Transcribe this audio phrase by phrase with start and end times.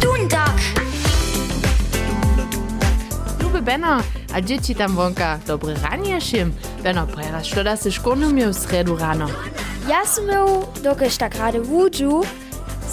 [0.00, 0.58] Dundak!
[3.42, 3.78] Lube
[4.34, 6.52] a dzieci tam wonka dobre ranie szym.
[6.82, 9.28] Benno, prera, što da se školnu miał w sredu rano?
[9.88, 12.22] Ja sam miał, dokež tak rady wudżu,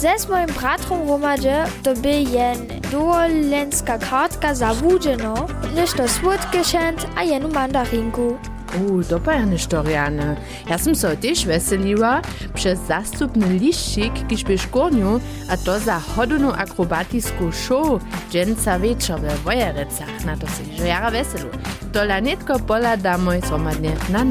[0.00, 6.64] ze z moim bratrom hromadzie to by jen dowolenska kartka za wudżeno, niż to słodkie
[6.64, 8.38] szent a jenu mandarinku.
[8.76, 10.36] U, dopajane štoriane.
[10.68, 12.20] Ja som so tiež veseliła
[12.54, 18.00] przez zastupny liščik, kiž by škorniu, a to za hodinu akrobatisku show
[18.30, 20.24] dženca večer we Vojerecach.
[20.24, 21.48] Na to si že jara veselu.
[21.92, 24.24] Tola netko pola da moj zhromadne na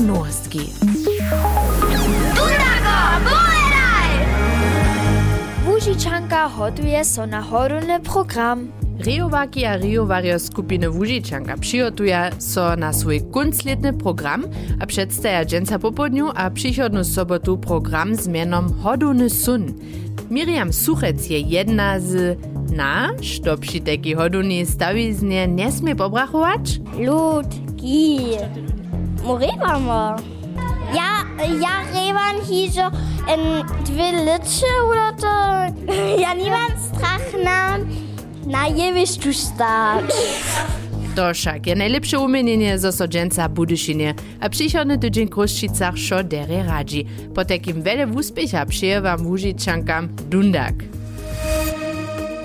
[3.25, 4.12] bueraj!
[5.66, 7.41] Wužičanka hoduje so na
[8.03, 8.84] program.
[9.05, 14.44] Riowaki a Riowario skupiny Łužičanka přihotuje so na swój kuncletny program
[14.80, 19.73] a przedstawia dżęca popodniu a przychodnu sobotu program z mianom Hodony sun.
[20.30, 22.38] Miriam Suchec je jedna z
[22.72, 26.80] na, što przy takiej hoduny stawiznie nie smie pobrachować?
[27.00, 28.38] Lud, Gi.
[29.23, 30.16] Morevamo.
[30.95, 31.11] Ja,
[31.61, 32.92] ja revan hižo
[33.28, 35.36] en dve liče oder to.
[36.22, 37.78] Ja nimam strach na,
[38.46, 40.12] na jevišću stać.
[41.16, 46.64] To však je najlepsze umienienie zo so dżęca Budyšinie a przychodny tydzień Kruščicach šo dere
[46.64, 47.06] radzi.
[47.36, 50.76] Po takim wiele úspecha przyje wam Łužičankam Dundak.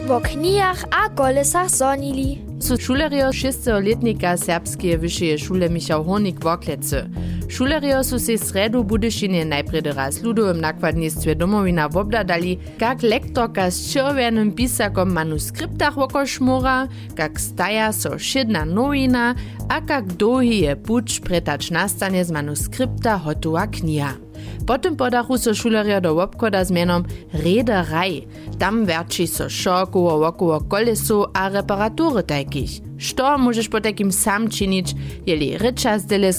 [0.06, 2.49] Wo knijach a kolesach zonili.
[2.60, 7.04] Šulerjo šestletnika Serbske višje šule Mišal Honik v Oklece.
[7.48, 14.52] Šulerjo so se sredo Budešine najprej raz ludovem nakladnictve domovina obladali, kak lektorka s červenim
[14.56, 19.34] pisakom manuskriptah oko šmora, kak staja so šedna novina,
[19.68, 24.29] a kak dolgi je puč pretač nastane z manuskripta hotova knjiga.
[24.66, 28.22] Potem podachu so šulerio do obchoda z menom Rederaj.
[28.58, 32.70] Tam werči so šokovo wokoło kolesu a reparatury takich.
[32.98, 34.48] Što możesz po takim sam
[35.26, 36.32] jeli rycza z dyle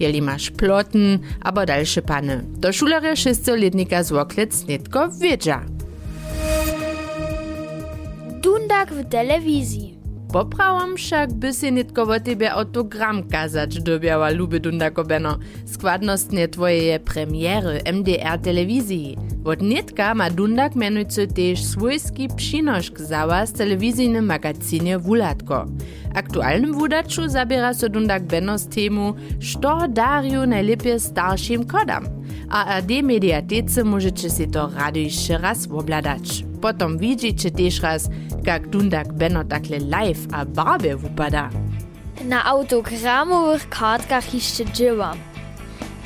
[0.00, 2.44] jeli masz ploten, albo dalsze pany.
[2.60, 5.60] To šulerio šestoletnika z Woklec netko wiedza.
[8.42, 9.99] Dundak w telewizji.
[10.30, 15.38] Poprawam však by si nitko o tebe autogram kazać dobiała luby Dundako Beno.
[15.66, 19.16] Składnostnie twoje je premiery MDR telewizji.
[19.44, 25.66] Od nitka ma Dundak mianujcy też swojski przynoszk zała z telewizyjnym magazynie Wulatko.
[26.14, 32.06] Aktualnym wudaczu zabiera so Dundak Beno z temu, što dariu najlepiej starszym kodam.
[32.50, 36.49] A AD mediatece możecie si to rady jeszcze raz obladać.
[36.60, 38.08] Potom widzicie też raz,
[38.46, 41.50] jak Dundak Beno takle live a barbe wupada.
[42.24, 45.14] Na autogramowych kartkach jeszcze dzieła.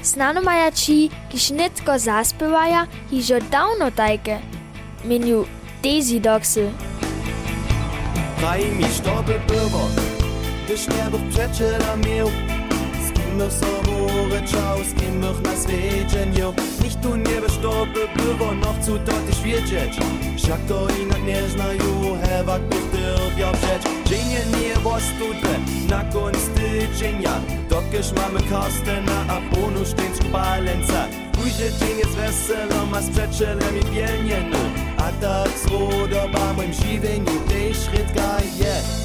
[0.02, 4.38] Znano maja ci, kiż nitko zaspiewaja, hižo dawno tajke.
[5.04, 5.44] Menu
[5.82, 6.70] Daisy Dogsy.
[8.40, 9.88] Daj mi, što by było,
[10.64, 12.28] gdyż nie bych przeczela miał.
[13.08, 13.93] Z kim bych sobą
[14.28, 16.54] ryczał, z kim bych na świecie miał.
[16.82, 19.98] Nicht tu nie by, što by było, noch zu deutlich wiedzieć.
[20.36, 23.82] Však to inak nie znają, hewak bych dyrbiał przeć.
[24.06, 25.58] Dzienie nie was tutaj,
[25.88, 27.40] na koniec tydzienia.
[27.70, 29.40] Dokiż mamy Karstena, a
[29.84, 31.06] stehen zu Balenca.
[31.32, 34.58] Pójdzie dzień jest weselo, ma z przeczelem i pienienu.
[34.98, 38.74] A tak spodoba moim żywieniu, tej szrytka je.
[38.74, 39.03] Przecze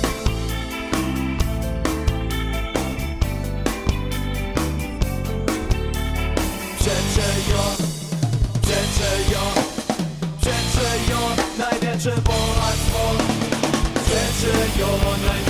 [14.79, 15.48] Przecze jo, największe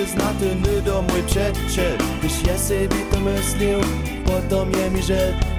[0.00, 3.80] kujšte znate do mój przeczel Gdyż ja sobie to myślał,
[4.24, 5.00] potom je mi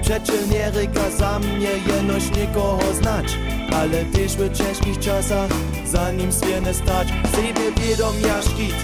[0.02, 3.26] Przeczel nie ryka za mnie, jenoś nikogo znać.
[3.72, 5.50] Ale też w ciężkich czasach,
[5.86, 7.08] zanim swiene stać.
[7.08, 8.74] Sobie wiedom ja szkit,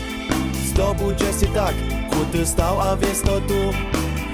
[0.66, 1.74] zdobudź się tak?
[2.10, 3.72] Kruty stał, a wiesz to tu.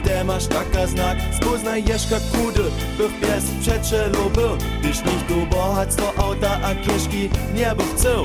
[0.04, 4.56] Te masz taka znak, spoznajesz jak kudy Bych bez przeczelu był.
[4.80, 8.24] Gdyż nicht du bohatstwo auta, a kieszki nie bych chcał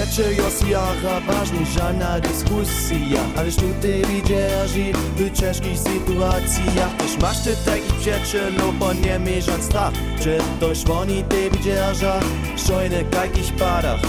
[0.00, 3.20] Przecie jest jara ważny żadna dyskusja.
[3.36, 9.92] Ale sztuty widzierzy w ciężkich sytuacjach Też masz ty takich przyjacielów, bo nie mierzan strach
[10.22, 12.20] Czy też oni ty widzierza
[12.66, 14.00] Szojny jakich padach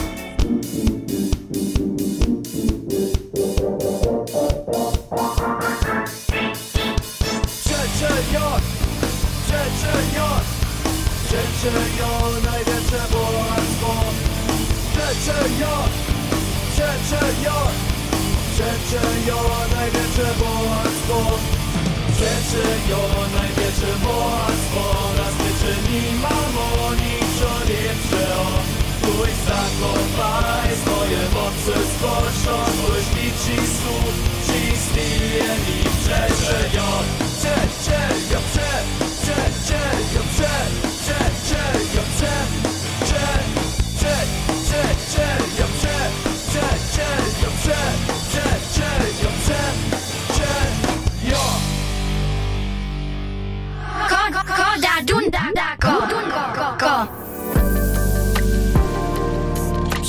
[15.31, 15.75] Przeczejo,
[16.73, 17.57] przeczejo,
[18.53, 19.39] przeczejo,
[19.75, 21.39] największe bogactwo
[22.15, 23.01] Przeczejo,
[23.35, 24.10] największe bogactwo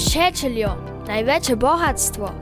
[0.07, 0.77] Przyjacielio,
[1.07, 2.33] największe bogactwo.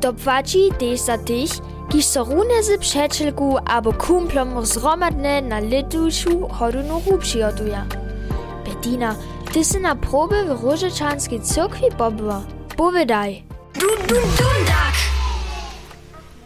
[0.00, 1.50] To płaci też za tych,
[1.88, 7.78] kiż so rune z przyjacielku albo kumplom zromadne na letuszu hodunu przygotują.
[8.64, 9.16] Bettina,
[9.52, 12.42] ty si na proby w Różyczanskiej cyrkwi pobyła.
[12.76, 13.42] Powiedaj.
[13.74, 14.94] Dun, dun, dundak!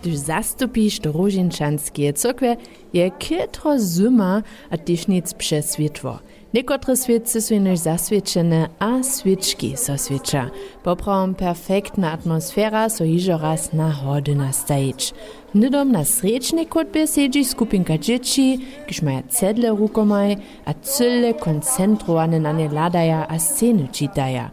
[0.02, 2.56] Gdyż zastupisz do Różinčanskiej cyrkwie,
[2.92, 6.18] je kietro zima, a tyś nic przeswietło.
[6.54, 10.50] Niekotre świece są już zaswieczene, a świeczki so świecza.
[10.82, 15.14] Poprawom perfektna atmosfera so hižo raz na hody nastajić.
[15.54, 22.52] Nydom na srečnej kotbie siedzi skupinka dzieci, kiż maja cedle rukomaj, a cyle koncentrowane na
[22.52, 24.50] nie ladaja a sceny čitaja.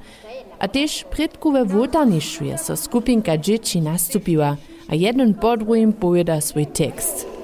[0.60, 4.56] A też predku we wotarnišu je so skupinka dzieci nastupiła,
[4.90, 5.94] a jeden po drugim
[6.40, 7.37] swój tekst.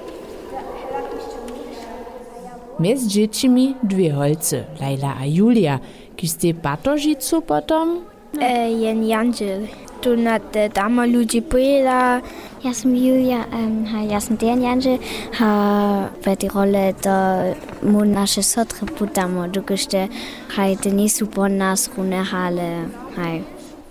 [2.78, 5.78] Mez dziećmi dwie holce, Laila a Julia,
[6.16, 8.02] ki ste batožicu potom?
[8.40, 9.66] E, jen Janžel.
[10.02, 12.20] Tu na te dama ludzi pojela.
[12.64, 14.98] Ja sam Julia, um, ha, ja sam den Janže,
[15.38, 20.08] ha ve die Rolle da mu naše sotre putamo, dukešte
[20.56, 23.40] haj te nisu po nas rune hale, haj.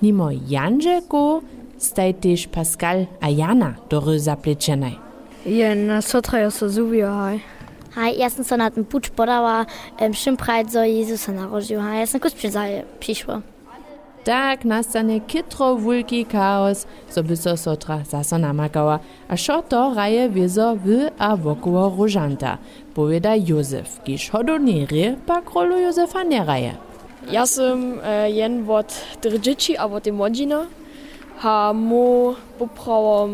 [0.01, 1.41] Nimo Janžeko
[1.77, 4.93] staj tež Pascal a Jana dory zaplečenaj.
[5.45, 7.52] Jen sotra so zuvio haj.
[7.95, 9.65] Haj, ja sam se na ten puč podała,
[10.01, 12.33] um, czym prajdzo Jezusa narodził, haj, ja sam kus
[12.99, 13.41] przyszła.
[14.23, 20.29] Tak nastane kitro wulki chaos, so by so sotra zaso namakała, a šo to raje
[20.29, 20.87] wiezo w
[21.17, 22.57] a wokoło różanta,
[22.93, 26.73] powiada Józef, kiż hodownie ry, pak rolu Józefa nie raje.
[27.31, 30.55] Ja sam e, jen od tych dzieci, a od tej młodziny.
[31.37, 33.31] Ha mu poprawom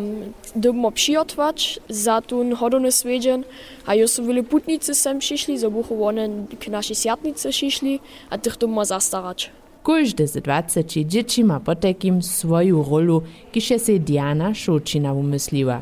[0.55, 3.43] doma przyjotwać za ten hodowny swiedzien,
[3.85, 8.37] a już są wiele putnicy sem przyszli, so buchu one k naszej siatnicy przyszli, a
[8.37, 9.51] tych doma zastarać.
[9.83, 13.21] Każdy z 20 dzieci ma potekim swoją rolu,
[13.51, 15.81] kiż je se Diana Šočina umysliła.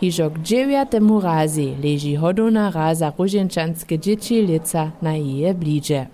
[0.00, 6.06] Hižo k dziewiatemu razy leży hodowna raza różenčanske dzieci lica na jej blidzie.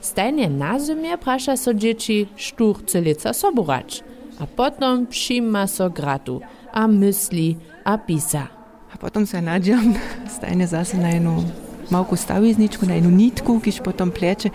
[0.00, 4.04] Stajnie na zimie prasza so dzieci, sztu chce lica soborać.
[4.38, 6.40] A potom przyjma so gratu,
[6.72, 8.46] a myśli, a pisa.
[8.94, 9.94] A potom se nađem,
[10.36, 11.44] stajne zase na jednu
[11.90, 14.50] malku stavizničku, na jednu nitku, kiž potom pleče.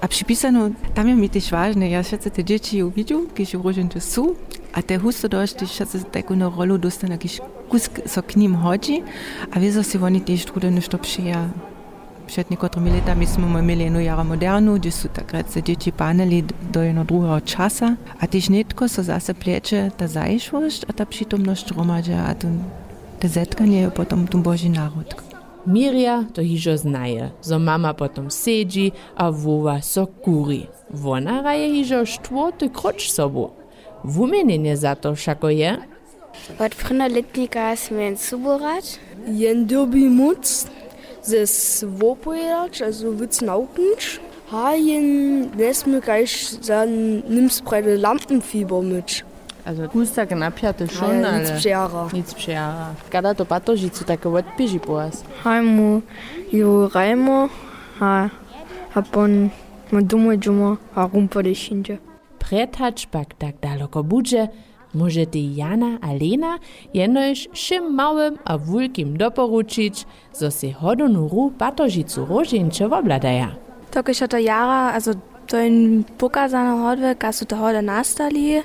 [0.00, 4.34] A przypisano, tam je mi też ważne, ja się te dzieci uwidział, kiedy różne są,
[4.72, 7.34] a te husto dość, też się taką rolę dostane, kiedy
[7.68, 9.02] kus so k chodzi,
[9.52, 10.98] a wiedzą się oni też trudy nie to
[12.34, 12.44] przyja.
[12.44, 16.82] Przed niektórymi latami jsme mieli jednu jara modernu, gdzie są takrat se dzieci paneli do
[16.82, 22.24] jedno drugiego czasa, a też netko so zase plecze ta zajszłość, a ta przytomność romadza,
[22.26, 22.58] a ten,
[23.20, 25.14] te zetkanie je potom tu Boży naród.
[25.66, 30.66] Mirja to hižo znaje, zo mama potom sedzi a vova so kuri.
[30.90, 33.50] Wona raje hižo štvoty kroč sobu.
[34.04, 35.78] Wumienenie za to všako je?
[36.58, 38.98] Od prna letnika sme suborat.
[39.26, 40.66] Jen dobi muc,
[41.30, 44.20] das Wopojac, also Witznaukens.
[44.52, 49.24] Haien, Nesmegeich, dann nimmst breite Lampenfieber mit.
[49.64, 52.08] Also Gusta knapiate ah, schon, ale nic przyjara.
[52.12, 52.94] Nic przyjara.
[53.10, 55.24] Kada to pato życie takie odpiży po was.
[55.44, 56.02] Hajmu,
[56.52, 57.48] ju rajmo,
[57.98, 58.30] ha,
[58.90, 59.48] ha pon,
[59.92, 61.98] ma dumę dżumo, a rumpa de szyndzie.
[62.38, 64.48] Pretac, bak tak daleko budże,
[64.94, 66.58] może ty Jana a Lena
[66.94, 73.48] jenož všem małym a wulkim doporučić, zo si hodonu ru patožicu rožinče wobladaja.
[73.90, 75.14] To je to jara, also
[75.46, 78.62] to je pokazano hodve, kad su to hode nastali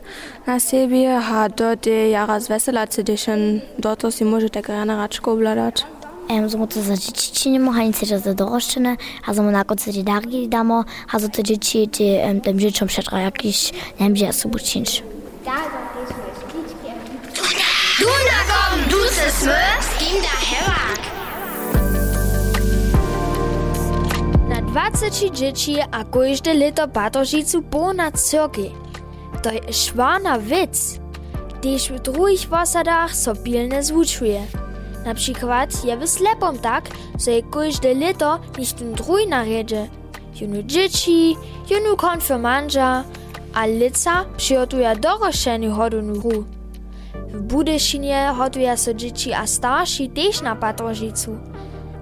[0.47, 3.35] na sebi, a to je jara zveselace, gdje še
[3.77, 5.83] do to si možete grana račko obladati.
[6.29, 8.95] Um, so to za dzieci czynimy, a nic za dorożczone,
[9.27, 13.21] a za monako co ci dargi damo, a za to dzieci ty tym dzieciom przetra
[13.21, 14.29] jakiś, nie wiem, gdzie
[14.63, 15.03] czynić.
[19.29, 21.01] Smør, skin der herak.
[24.49, 28.71] Na 20 dzieci a każde lito patožicu ponad cyrki.
[29.43, 30.99] To je švarna wic,
[31.59, 34.41] gdyż w drugich posadach so pilne zvučuje.
[35.05, 36.89] Na przykład je w slepom tak,
[37.25, 39.87] że je każde lito nicht in drugi naredzie.
[40.41, 41.37] Junu dzieci,
[41.69, 43.03] junu konfirmandża,
[43.53, 46.58] a lica przygotuje doroszczeniu hodunu ru.
[47.33, 51.37] W Budyszynie hotuje so dzieci a starsi też na patožicu.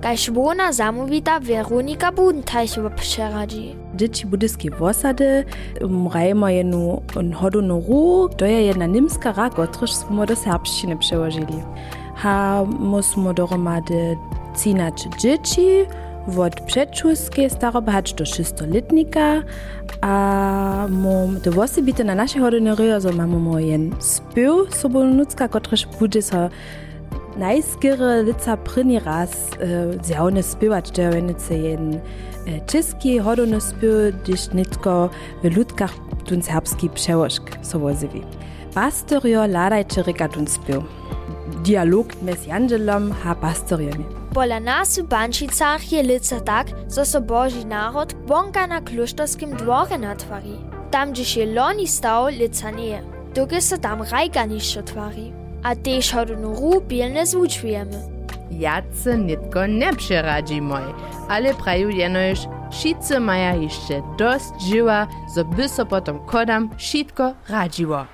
[0.02, 3.76] Kaž bona zamówita Weronika Budenteich przeradzi.
[3.96, 5.46] Dzieci budyskie wosady,
[5.82, 7.02] mrajmo jenu
[7.36, 11.64] hodu no ru, to je jedna nimska rak, otryż smo do serbszczyny przełożyli.
[12.16, 14.18] Ha musmo dohromady
[14.64, 15.68] cinać dzieci,
[16.38, 19.44] od przedszulskiej starobhać do szestoletnika,
[20.02, 26.22] a mo de wosybite na naszej hodiny ryjo, mamy mo jen spył sobolnucka, kotryż bude
[26.22, 26.50] so
[27.38, 32.00] najskere lica prni raz e, zjavne spěwać, to je venice jen
[33.16, 35.10] e, hodony spěv, když nitko
[35.44, 35.94] v ludkach
[36.26, 38.22] tun serbski přełožk so vozivi.
[38.74, 40.84] Pastorio ladajče reka tun spěv.
[41.48, 44.06] Dialog mes Jandelom ha pastorioni.
[44.34, 49.98] Pola nas w Bančicach je lica tak, zo so Boži narod bonka na kloštorskim dvore
[49.98, 50.60] natvari.
[50.92, 53.02] Tam, gdzie je loni stał, lica nie.
[53.36, 55.32] Dokie so tam rajka niższo tvari.
[55.64, 58.18] A tež hodunu ru pilne zvučujemy.
[58.52, 60.94] Jace nitko ne przeradzi moj,
[61.30, 62.40] ale praju jenož
[62.72, 68.06] šice maja jeszcze dost żyła, zo by so potom kodam šitko radziło.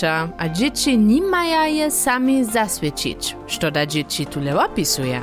[0.00, 3.36] się a dzieci nie mają je sami zaswiecić.
[3.60, 5.22] Co da dzieci tyle opisuje?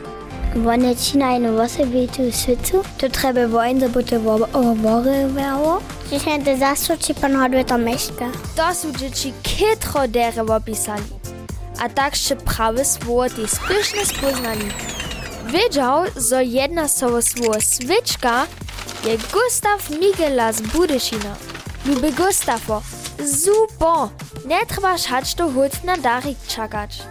[0.55, 1.83] Wann ci na jedną woszę
[2.15, 4.15] tu świecu, to trzeba wojn, żeby to
[4.53, 5.81] oborywało.
[6.11, 8.29] Dzisiaj to zaswieci pan hoduje to meszka.
[8.55, 11.03] To są dzieci kitro dery opisali,
[11.79, 14.65] a także prawe słowo te spyszne spoznali.
[15.47, 18.47] Wiedział, że jedna słowo słowo świeczka
[19.05, 21.35] je Gustav Migela z Budyszina.
[21.85, 22.81] Lubię Gustavo.
[23.25, 24.22] Super!
[24.45, 27.01] Nie trzeba hać to hut na darik czekać.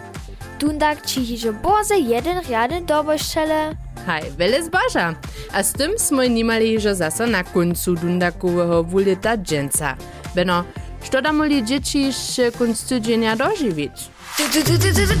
[0.59, 3.75] Dundak ci hižo boze jeden riaden doboščele.
[4.05, 5.15] Haj, vele zbaža.
[5.53, 9.95] A z tym smo nimali že zasa na koncu dundakového vulita dženca.
[10.35, 10.63] Beno,
[11.03, 14.09] što da moli dzieci še konc tydzienia doživić?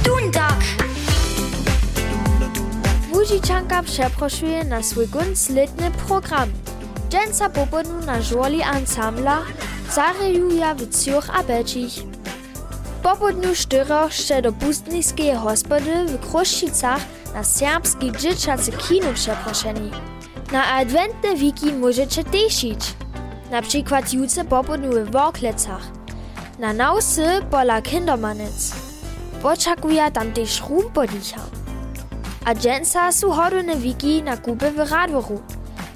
[0.05, 0.61] Dundak!
[3.13, 6.49] Łužičanka przeproszuje na swój gunc letny program.
[7.09, 9.41] Dženca popodnu na żoli ansambla
[9.95, 12.01] zarejuja w Cioch a Belčich.
[13.03, 19.91] Popodnu štyroch še do pustniskiej hospody w Kruščicach na serbski dzieciacy kino przeproszeni.
[20.51, 22.95] Na adwentne wiki możecie tešić.
[23.51, 25.85] Na przykład jutro popodnu w Worklecach.
[26.59, 28.73] Na nausy pola Kindermanec.
[29.43, 31.41] Oczekuje tam też rumpodicha.
[32.45, 35.41] A dżęca su hodone wiki na kupy w Radworu.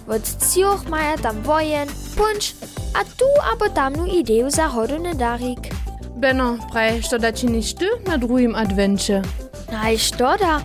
[0.07, 2.55] Od Cioch maja tam wojen, punch,
[2.93, 5.59] a tu abo tamnu ideju za hodone darik.
[6.15, 9.21] Beno, praj, što da činiš ty na drugim advencie?
[9.71, 10.61] Naj što da?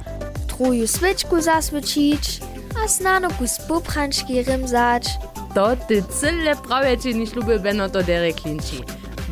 [0.47, 2.41] Truju svečku zasvečić,
[2.85, 5.07] a snano kus poprančki rimzać.
[5.55, 8.83] To ty cyle prawie činiš lubię Beno to dere klinči.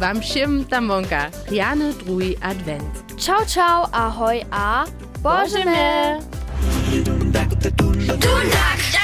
[0.00, 3.18] Wam všem tam vonka, Jany drugi advent.
[3.18, 4.84] Ciao, ciao, ahoj a
[5.22, 6.18] Boże mnie!
[7.04, 8.99] Dundak!